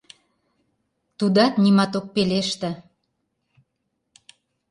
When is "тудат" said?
1.17-1.53